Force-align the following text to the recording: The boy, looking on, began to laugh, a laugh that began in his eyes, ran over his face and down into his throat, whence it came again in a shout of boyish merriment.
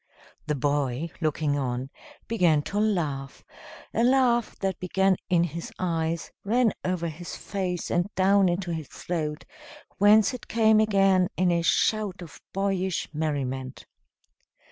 The 0.47 0.55
boy, 0.55 1.11
looking 1.21 1.59
on, 1.59 1.91
began 2.27 2.63
to 2.63 2.79
laugh, 2.79 3.43
a 3.93 4.03
laugh 4.03 4.57
that 4.57 4.79
began 4.79 5.15
in 5.29 5.43
his 5.43 5.71
eyes, 5.77 6.31
ran 6.43 6.73
over 6.83 7.07
his 7.07 7.35
face 7.35 7.91
and 7.91 8.09
down 8.15 8.49
into 8.49 8.71
his 8.73 8.87
throat, 8.87 9.45
whence 9.99 10.33
it 10.33 10.47
came 10.47 10.79
again 10.79 11.29
in 11.37 11.51
a 11.51 11.61
shout 11.61 12.23
of 12.23 12.41
boyish 12.51 13.13
merriment. 13.13 13.85